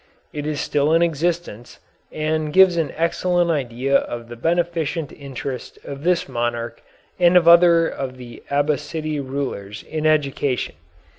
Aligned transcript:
It 0.33 0.47
is 0.47 0.59
still 0.59 0.93
in 0.93 1.03
existence, 1.03 1.77
and 2.11 2.51
gives 2.51 2.75
an 2.75 2.91
excellent 2.95 3.51
idea 3.51 3.97
of 3.97 4.29
the 4.29 4.35
beneficent 4.35 5.11
interest 5.11 5.77
of 5.85 6.03
this 6.03 6.27
monarch 6.27 6.81
and 7.19 7.37
of 7.37 7.47
other 7.47 7.87
of 7.87 8.17
the 8.17 8.41
Abbasside 8.49 9.23
rulers 9.23 9.83
in 9.83 10.07
education. 10.07 10.73